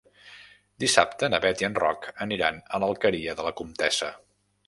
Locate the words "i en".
1.63-1.75